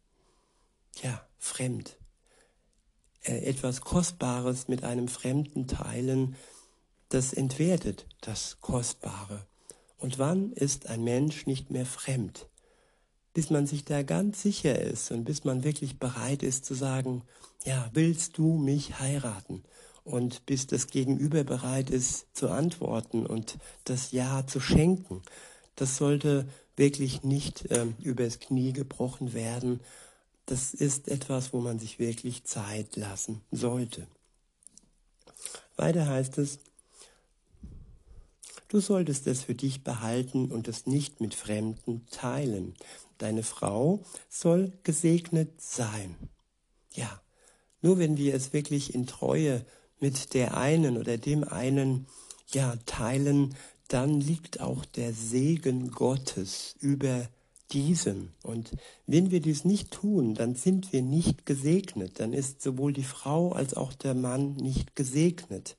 Ja, 1.00 1.26
fremd. 1.38 1.96
Äh, 3.22 3.44
etwas 3.44 3.80
Kostbares 3.80 4.68
mit 4.68 4.84
einem 4.84 5.08
Fremden 5.08 5.66
teilen, 5.66 6.36
das 7.08 7.32
entwertet 7.32 8.06
das 8.20 8.58
Kostbare. 8.60 9.46
Und 9.98 10.18
wann 10.18 10.52
ist 10.52 10.88
ein 10.88 11.04
Mensch 11.04 11.46
nicht 11.46 11.70
mehr 11.70 11.86
fremd? 11.86 12.48
Bis 13.34 13.50
man 13.50 13.66
sich 13.66 13.84
da 13.84 14.02
ganz 14.02 14.42
sicher 14.42 14.80
ist 14.80 15.10
und 15.10 15.24
bis 15.24 15.44
man 15.44 15.64
wirklich 15.64 15.98
bereit 15.98 16.42
ist 16.42 16.64
zu 16.64 16.74
sagen, 16.74 17.22
ja, 17.64 17.88
willst 17.92 18.36
du 18.38 18.58
mich 18.58 18.98
heiraten? 18.98 19.62
und 20.04 20.46
bis 20.46 20.66
das 20.66 20.88
Gegenüber 20.88 21.44
bereit 21.44 21.90
ist 21.90 22.34
zu 22.36 22.48
antworten 22.48 23.26
und 23.26 23.58
das 23.84 24.12
Ja 24.12 24.46
zu 24.46 24.60
schenken. 24.60 25.22
Das 25.76 25.96
sollte 25.96 26.48
wirklich 26.76 27.22
nicht 27.22 27.66
ähm, 27.70 27.94
übers 28.02 28.40
Knie 28.40 28.72
gebrochen 28.72 29.32
werden. 29.32 29.80
Das 30.46 30.74
ist 30.74 31.08
etwas, 31.08 31.52
wo 31.52 31.60
man 31.60 31.78
sich 31.78 31.98
wirklich 31.98 32.44
Zeit 32.44 32.96
lassen 32.96 33.40
sollte. 33.50 34.06
Weiter 35.76 36.06
heißt 36.06 36.38
es, 36.38 36.58
du 38.68 38.80
solltest 38.80 39.26
es 39.26 39.42
für 39.42 39.54
dich 39.54 39.84
behalten 39.84 40.50
und 40.50 40.68
es 40.68 40.86
nicht 40.86 41.20
mit 41.20 41.34
Fremden 41.34 42.06
teilen. 42.10 42.74
Deine 43.18 43.42
Frau 43.42 44.02
soll 44.28 44.72
gesegnet 44.82 45.60
sein. 45.60 46.16
Ja, 46.92 47.20
nur 47.80 47.98
wenn 47.98 48.16
wir 48.16 48.34
es 48.34 48.52
wirklich 48.52 48.94
in 48.94 49.06
Treue 49.06 49.64
mit 50.00 50.34
der 50.34 50.56
einen 50.56 50.98
oder 50.98 51.18
dem 51.18 51.44
einen 51.44 52.06
ja 52.48 52.76
teilen, 52.86 53.54
dann 53.88 54.20
liegt 54.20 54.60
auch 54.60 54.84
der 54.84 55.12
Segen 55.12 55.90
Gottes 55.90 56.74
über 56.80 57.28
diesem. 57.72 58.32
Und 58.42 58.72
wenn 59.06 59.30
wir 59.30 59.40
dies 59.40 59.64
nicht 59.64 59.90
tun, 59.90 60.34
dann 60.34 60.54
sind 60.54 60.92
wir 60.92 61.02
nicht 61.02 61.46
gesegnet. 61.46 62.20
Dann 62.20 62.32
ist 62.32 62.62
sowohl 62.62 62.92
die 62.92 63.04
Frau 63.04 63.52
als 63.52 63.74
auch 63.74 63.92
der 63.92 64.14
Mann 64.14 64.54
nicht 64.54 64.96
gesegnet. 64.96 65.76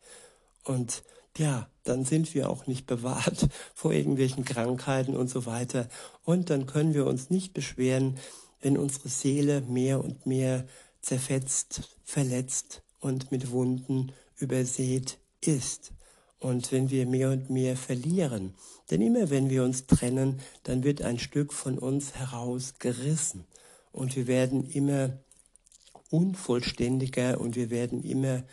Und 0.63 1.03
ja, 1.37 1.67
dann 1.83 2.05
sind 2.05 2.33
wir 2.35 2.49
auch 2.49 2.67
nicht 2.67 2.85
bewahrt 2.85 3.47
vor 3.73 3.93
irgendwelchen 3.93 4.45
Krankheiten 4.45 5.15
und 5.15 5.29
so 5.29 5.45
weiter. 5.45 5.87
Und 6.23 6.49
dann 6.49 6.65
können 6.65 6.93
wir 6.93 7.05
uns 7.05 7.29
nicht 7.29 7.53
beschweren, 7.53 8.17
wenn 8.61 8.77
unsere 8.77 9.09
Seele 9.09 9.61
mehr 9.61 10.03
und 10.03 10.25
mehr 10.25 10.65
zerfetzt, 11.01 11.97
verletzt 12.03 12.81
und 12.99 13.31
mit 13.31 13.51
Wunden 13.51 14.13
übersät 14.37 15.19
ist. 15.41 15.91
Und 16.39 16.71
wenn 16.71 16.89
wir 16.89 17.05
mehr 17.05 17.31
und 17.31 17.49
mehr 17.49 17.75
verlieren, 17.77 18.53
denn 18.91 19.01
immer 19.01 19.29
wenn 19.29 19.49
wir 19.49 19.63
uns 19.63 19.87
trennen, 19.87 20.39
dann 20.63 20.83
wird 20.83 21.01
ein 21.01 21.19
Stück 21.19 21.53
von 21.53 21.77
uns 21.77 22.15
herausgerissen 22.15 23.45
und 23.91 24.15
wir 24.15 24.27
werden 24.27 24.69
immer 24.69 25.17
unvollständiger 26.09 27.39
und 27.39 27.55
wir 27.55 27.69
werden 27.69 28.03
immer 28.03 28.43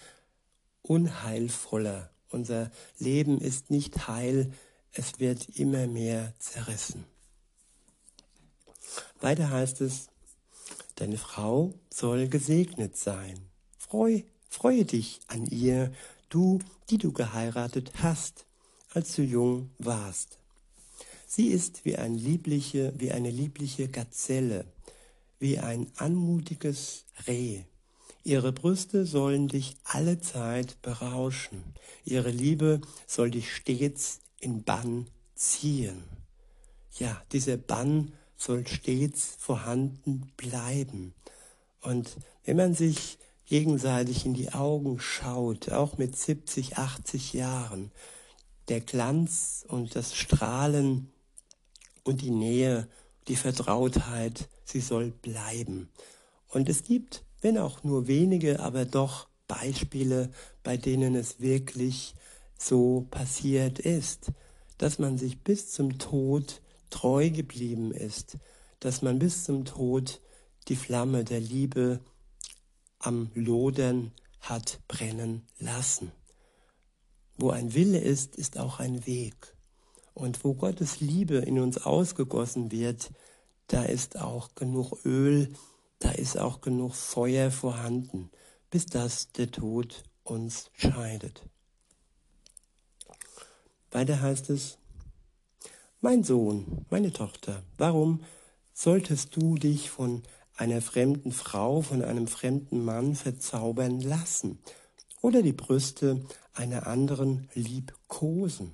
unheilvoller. 0.82 2.10
Unser 2.30 2.70
Leben 2.98 3.40
ist 3.40 3.70
nicht 3.70 4.06
heil, 4.06 4.52
es 4.92 5.18
wird 5.18 5.48
immer 5.58 5.86
mehr 5.86 6.32
zerrissen. 6.38 7.04
Weiter 9.20 9.50
heißt 9.50 9.80
es, 9.80 10.08
deine 10.96 11.18
Frau 11.18 11.74
soll 11.92 12.28
gesegnet 12.28 12.96
sein. 12.96 13.38
Freu, 13.78 14.22
freue 14.48 14.84
dich 14.84 15.20
an 15.26 15.46
ihr, 15.46 15.92
du, 16.28 16.60
die 16.88 16.98
du 16.98 17.12
geheiratet 17.12 17.92
hast, 18.02 18.46
als 18.92 19.14
du 19.16 19.22
jung 19.22 19.70
warst. 19.78 20.38
Sie 21.26 21.48
ist 21.48 21.84
wie, 21.84 21.96
ein 21.96 22.14
liebliche, 22.14 22.92
wie 22.96 23.12
eine 23.12 23.30
liebliche 23.30 23.88
Gazelle, 23.88 24.64
wie 25.38 25.58
ein 25.58 25.86
anmutiges 25.96 27.04
Reh. 27.26 27.62
Ihre 28.24 28.52
Brüste 28.52 29.06
sollen 29.06 29.48
dich 29.48 29.76
alle 29.84 30.20
Zeit 30.20 30.82
berauschen. 30.82 31.62
Ihre 32.04 32.30
Liebe 32.30 32.80
soll 33.06 33.30
dich 33.30 33.54
stets 33.54 34.20
in 34.40 34.64
Bann 34.64 35.06
ziehen. 35.34 36.02
Ja, 36.98 37.22
dieser 37.32 37.56
Bann 37.56 38.12
soll 38.36 38.66
stets 38.66 39.36
vorhanden 39.38 40.32
bleiben. 40.36 41.14
Und 41.80 42.16
wenn 42.44 42.56
man 42.56 42.74
sich 42.74 43.18
gegenseitig 43.46 44.26
in 44.26 44.34
die 44.34 44.52
Augen 44.52 45.00
schaut, 45.00 45.70
auch 45.70 45.96
mit 45.96 46.16
70, 46.16 46.76
80 46.76 47.32
Jahren, 47.32 47.90
der 48.70 48.80
Glanz 48.80 49.64
und 49.68 49.96
das 49.96 50.14
Strahlen 50.14 51.10
und 52.04 52.22
die 52.22 52.30
Nähe, 52.30 52.88
die 53.28 53.36
Vertrautheit, 53.36 54.48
sie 54.64 54.80
soll 54.80 55.10
bleiben. 55.10 55.90
Und 56.48 56.68
es 56.68 56.84
gibt, 56.84 57.24
wenn 57.42 57.58
auch 57.58 57.84
nur 57.84 58.06
wenige, 58.06 58.60
aber 58.60 58.84
doch 58.84 59.28
Beispiele, 59.48 60.30
bei 60.62 60.76
denen 60.76 61.16
es 61.16 61.40
wirklich 61.40 62.14
so 62.56 63.06
passiert 63.10 63.78
ist, 63.80 64.30
dass 64.78 64.98
man 64.98 65.18
sich 65.18 65.40
bis 65.40 65.72
zum 65.72 65.98
Tod 65.98 66.60
treu 66.90 67.30
geblieben 67.30 67.92
ist, 67.92 68.36
dass 68.78 69.02
man 69.02 69.18
bis 69.18 69.44
zum 69.44 69.64
Tod 69.64 70.20
die 70.68 70.76
Flamme 70.76 71.24
der 71.24 71.40
Liebe 71.40 72.00
am 73.00 73.30
Lodern 73.34 74.12
hat 74.40 74.78
brennen 74.86 75.42
lassen. 75.58 76.12
Wo 77.40 77.48
ein 77.48 77.72
Wille 77.72 77.98
ist, 77.98 78.36
ist 78.36 78.58
auch 78.58 78.80
ein 78.80 79.06
Weg. 79.06 79.34
Und 80.12 80.44
wo 80.44 80.52
Gottes 80.52 81.00
Liebe 81.00 81.36
in 81.36 81.58
uns 81.58 81.78
ausgegossen 81.78 82.70
wird, 82.70 83.10
da 83.66 83.82
ist 83.82 84.18
auch 84.18 84.54
genug 84.54 85.06
Öl, 85.06 85.54
da 86.00 86.10
ist 86.10 86.36
auch 86.36 86.60
genug 86.60 86.94
Feuer 86.94 87.50
vorhanden, 87.50 88.30
bis 88.68 88.84
das 88.84 89.32
der 89.32 89.50
Tod 89.50 90.02
uns 90.22 90.70
scheidet. 90.74 91.42
Weiter 93.90 94.20
heißt 94.20 94.50
es, 94.50 94.76
mein 96.02 96.24
Sohn, 96.24 96.84
meine 96.90 97.10
Tochter, 97.10 97.62
warum 97.78 98.22
solltest 98.74 99.34
du 99.34 99.54
dich 99.54 99.88
von 99.88 100.24
einer 100.56 100.82
fremden 100.82 101.32
Frau, 101.32 101.80
von 101.80 102.04
einem 102.04 102.26
fremden 102.26 102.84
Mann 102.84 103.14
verzaubern 103.14 104.02
lassen 104.02 104.58
oder 105.20 105.42
die 105.42 105.52
Brüste 105.52 106.24
einer 106.54 106.86
anderen 106.86 107.48
liebkosen? 107.54 108.72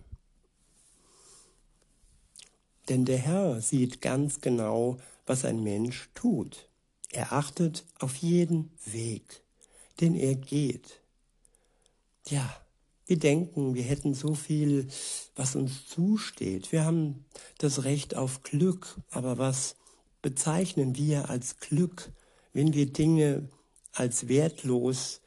Denn 2.89 3.05
der 3.05 3.19
Herr 3.19 3.61
sieht 3.61 4.01
ganz 4.01 4.41
genau, 4.41 4.99
was 5.27 5.45
ein 5.45 5.63
Mensch 5.63 6.09
tut. 6.15 6.69
Er 7.11 7.33
achtet 7.33 7.85
auf 7.99 8.17
jeden 8.17 8.71
Weg, 8.85 9.43
den 10.01 10.15
er 10.15 10.35
geht. 10.35 11.01
Ja, 12.29 12.49
wir 13.07 13.19
denken, 13.19 13.75
wir 13.75 13.85
hätten 13.85 14.15
so 14.15 14.35
viel, 14.35 14.89
was 15.37 15.55
uns 15.55 15.89
zusteht. 15.89 16.73
Wir 16.73 16.85
haben 16.85 17.25
das 17.59 17.85
Recht 17.85 18.17
auf 18.17 18.43
Glück, 18.43 19.01
aber 19.11 19.39
was 19.39 19.77
bezeichnen 20.23 20.97
wir 20.97 21.31
als 21.31 21.61
Glück, 21.61 22.11
wenn 22.53 22.75
wir 22.75 22.93
Dinge 22.93 23.49
als 23.93 24.29
wertlos 24.29 25.21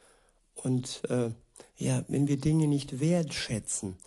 und 0.63 1.01
äh, 1.09 1.31
ja, 1.77 2.03
wenn 2.07 2.27
wir 2.27 2.37
Dinge 2.37 2.67
nicht 2.67 2.99
wertschätzen 2.99 3.97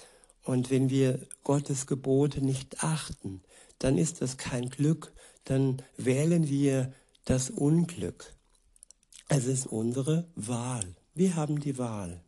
und 0.45 0.71
wenn 0.71 0.91
wir 0.91 1.21
Gottes 1.45 1.87
Gebote 1.87 2.45
nicht 2.45 2.83
achten, 2.83 3.43
dann 3.79 3.99
ist 3.99 4.23
das 4.23 4.37
kein 4.37 4.69
Glück, 4.69 5.13
dann 5.45 5.83
wählen 5.97 6.49
wir 6.49 6.93
das 7.25 7.51
Unglück. 7.51 8.35
Es 9.29 9.47
ist 9.47 9.67
unsere 9.67 10.27
Wahl. 10.35 10.97
Wir 11.15 11.37
haben 11.37 11.61
die 11.61 11.79
Wahl. 11.79 12.23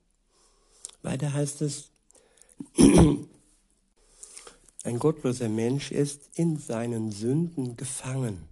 Weiter 1.02 1.32
heißt 1.32 1.62
es, 1.62 1.90
ein 2.78 3.28
gottloser 4.98 5.48
Mensch 5.48 5.92
ist 5.92 6.30
in 6.34 6.56
seinen 6.56 7.12
Sünden 7.12 7.76
gefangen. 7.76 8.44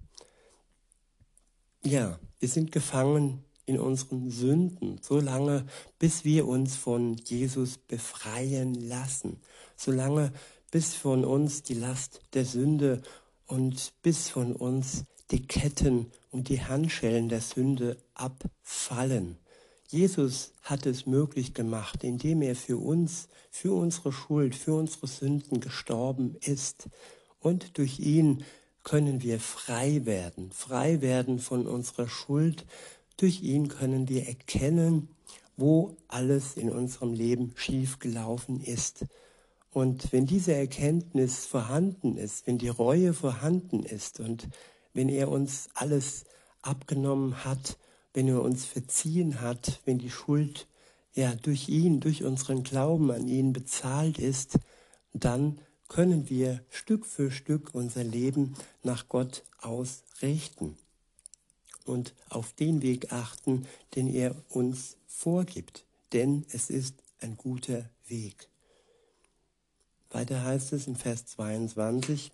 Ja, 1.82 2.20
wir 2.38 2.48
sind 2.48 2.72
gefangen 2.72 3.44
in 3.66 3.78
unseren 3.78 4.30
Sünden, 4.30 4.98
so 5.00 5.20
lange, 5.20 5.64
bis 5.98 6.24
wir 6.24 6.46
uns 6.48 6.76
von 6.76 7.14
Jesus 7.16 7.78
befreien 7.78 8.74
lassen, 8.74 9.40
solange 9.76 10.32
bis 10.70 10.94
von 10.94 11.24
uns 11.24 11.62
die 11.62 11.74
Last 11.74 12.20
der 12.34 12.44
Sünde 12.44 13.02
und 13.46 13.92
bis 14.02 14.28
von 14.28 14.54
uns 14.56 15.04
die 15.30 15.46
Ketten 15.46 16.10
und 16.30 16.48
die 16.48 16.62
Handschellen 16.62 17.28
der 17.28 17.40
Sünde 17.40 17.96
abfallen. 18.14 19.38
Jesus 19.88 20.52
hat 20.62 20.86
es 20.86 21.04
möglich 21.04 21.52
gemacht, 21.52 22.02
indem 22.02 22.40
er 22.40 22.56
für 22.56 22.78
uns, 22.78 23.28
für 23.50 23.72
unsere 23.72 24.10
Schuld, 24.10 24.54
für 24.54 24.74
unsere 24.74 25.06
Sünden 25.06 25.60
gestorben 25.60 26.36
ist. 26.40 26.88
Und 27.40 27.76
durch 27.76 28.00
ihn 28.00 28.44
können 28.84 29.22
wir 29.22 29.38
frei 29.38 30.06
werden, 30.06 30.50
frei 30.50 31.02
werden 31.02 31.38
von 31.38 31.66
unserer 31.66 32.08
Schuld. 32.08 32.64
Durch 33.16 33.42
ihn 33.42 33.68
können 33.68 34.08
wir 34.08 34.26
erkennen, 34.26 35.08
wo 35.56 35.96
alles 36.08 36.56
in 36.56 36.70
unserem 36.70 37.12
Leben 37.12 37.52
schiefgelaufen 37.56 38.60
ist. 38.60 39.04
Und 39.70 40.12
wenn 40.12 40.26
diese 40.26 40.54
Erkenntnis 40.54 41.46
vorhanden 41.46 42.16
ist, 42.16 42.46
wenn 42.46 42.58
die 42.58 42.68
Reue 42.68 43.14
vorhanden 43.14 43.82
ist 43.84 44.20
und 44.20 44.48
wenn 44.92 45.08
er 45.08 45.30
uns 45.30 45.68
alles 45.74 46.24
abgenommen 46.62 47.44
hat, 47.44 47.78
wenn 48.12 48.28
er 48.28 48.42
uns 48.42 48.64
verziehen 48.64 49.40
hat, 49.40 49.80
wenn 49.84 49.98
die 49.98 50.10
Schuld 50.10 50.66
ja 51.14 51.34
durch 51.34 51.68
ihn, 51.68 52.00
durch 52.00 52.24
unseren 52.24 52.62
Glauben 52.62 53.10
an 53.10 53.28
ihn 53.28 53.52
bezahlt 53.52 54.18
ist, 54.18 54.58
dann 55.14 55.58
können 55.88 56.28
wir 56.28 56.62
Stück 56.70 57.06
für 57.06 57.30
Stück 57.30 57.70
unser 57.74 58.04
Leben 58.04 58.54
nach 58.82 59.08
Gott 59.08 59.42
ausrichten 59.60 60.76
und 61.86 62.14
auf 62.28 62.52
den 62.52 62.82
Weg 62.82 63.12
achten, 63.12 63.66
den 63.94 64.08
er 64.08 64.34
uns 64.48 64.96
vorgibt, 65.06 65.84
denn 66.12 66.44
es 66.50 66.70
ist 66.70 66.94
ein 67.20 67.36
guter 67.36 67.88
Weg. 68.06 68.48
Weiter 70.10 70.44
heißt 70.44 70.72
es 70.72 70.86
im 70.86 70.96
Vers 70.96 71.26
22, 71.26 72.32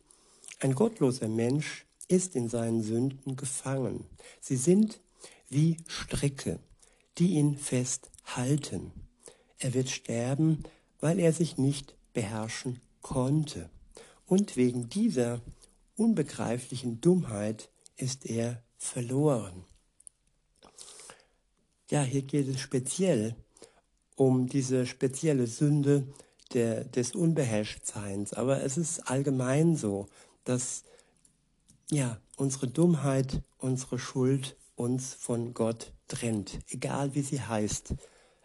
ein 0.60 0.74
gottloser 0.74 1.28
Mensch 1.28 1.86
ist 2.08 2.34
in 2.34 2.48
seinen 2.48 2.82
Sünden 2.82 3.36
gefangen. 3.36 4.06
Sie 4.40 4.56
sind 4.56 5.00
wie 5.48 5.76
Stricke, 5.86 6.58
die 7.18 7.34
ihn 7.34 7.56
festhalten. 7.56 8.92
Er 9.58 9.74
wird 9.74 9.90
sterben, 9.90 10.64
weil 11.00 11.18
er 11.18 11.32
sich 11.32 11.58
nicht 11.58 11.94
beherrschen 12.12 12.80
konnte. 13.02 13.70
Und 14.26 14.56
wegen 14.56 14.88
dieser 14.88 15.40
unbegreiflichen 15.96 17.00
Dummheit 17.00 17.70
ist 17.96 18.26
er 18.26 18.62
verloren. 18.78 19.64
Ja, 21.90 22.02
hier 22.02 22.22
geht 22.22 22.48
es 22.48 22.60
speziell 22.60 23.34
um 24.16 24.48
diese 24.48 24.86
spezielle 24.86 25.46
Sünde 25.46 26.06
der, 26.52 26.84
des 26.84 27.14
Unbeherrschtseins. 27.14 28.32
Aber 28.32 28.62
es 28.62 28.76
ist 28.76 29.00
allgemein 29.00 29.76
so, 29.76 30.08
dass 30.44 30.84
ja, 31.90 32.18
unsere 32.36 32.68
Dummheit, 32.68 33.42
unsere 33.58 33.98
Schuld 33.98 34.56
uns 34.76 35.14
von 35.14 35.54
Gott 35.54 35.92
trennt, 36.06 36.58
egal 36.68 37.14
wie 37.14 37.22
sie 37.22 37.40
heißt. 37.40 37.94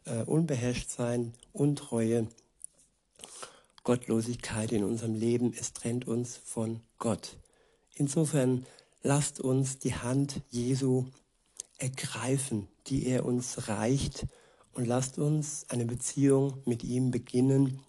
Äh, 0.06 0.24
unbeherrscht 0.24 0.90
Untreue. 1.54 2.28
Gottlosigkeit 3.84 4.72
in 4.72 4.84
unserem 4.84 5.14
Leben, 5.14 5.54
es 5.60 5.74
trennt 5.74 6.08
uns 6.08 6.38
von 6.38 6.80
Gott. 7.00 7.38
Insofern 7.96 8.66
lasst 9.04 9.40
uns 9.40 9.78
die 9.78 9.96
Hand 9.96 10.42
Jesu 10.50 11.06
ergreifen, 11.78 12.68
die 12.88 13.06
er 13.06 13.26
uns 13.26 13.68
reicht, 13.68 14.26
und 14.74 14.88
lasst 14.88 15.20
uns 15.20 15.68
eine 15.70 15.86
Beziehung 15.86 16.56
mit 16.66 16.84
ihm 16.84 17.12
beginnen 17.12 17.80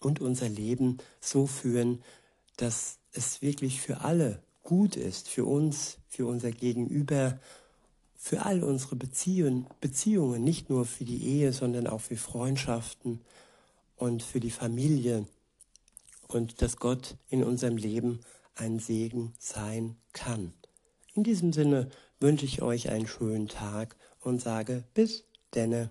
und 0.00 0.20
unser 0.20 0.48
Leben 0.48 0.98
so 1.20 1.46
führen, 1.46 2.02
dass 2.56 2.98
es 3.12 3.40
wirklich 3.40 3.80
für 3.80 4.02
alle 4.02 4.42
gut 4.62 4.96
ist, 4.96 5.28
für 5.28 5.46
uns, 5.46 5.96
für 6.08 6.26
unser 6.26 6.50
Gegenüber, 6.50 7.40
für 8.14 8.44
all 8.44 8.62
unsere 8.62 8.94
Beziehungen, 8.96 9.66
Beziehungen, 9.80 10.44
nicht 10.44 10.68
nur 10.68 10.84
für 10.84 11.04
die 11.04 11.24
Ehe, 11.24 11.52
sondern 11.52 11.86
auch 11.86 12.02
für 12.02 12.16
Freundschaften 12.16 13.20
und 13.96 14.22
für 14.22 14.38
die 14.38 14.50
Familie 14.50 15.26
und 16.28 16.62
dass 16.62 16.76
Gott 16.76 17.16
in 17.30 17.42
unserem 17.42 17.76
Leben 17.76 18.20
ein 18.54 18.78
Segen 18.78 19.34
sein 19.38 19.96
kann. 20.12 20.52
In 21.14 21.24
diesem 21.24 21.52
Sinne 21.52 21.90
wünsche 22.20 22.46
ich 22.46 22.62
euch 22.62 22.90
einen 22.90 23.06
schönen 23.06 23.48
Tag 23.48 23.96
und 24.20 24.40
sage 24.40 24.84
bis 24.94 25.24
denne. 25.54 25.90